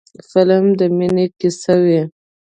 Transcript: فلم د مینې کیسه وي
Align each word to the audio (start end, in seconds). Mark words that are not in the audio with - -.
فلم 0.29 0.65
د 0.79 0.81
مینې 0.97 1.25
کیسه 1.39 1.73
وي 1.83 2.01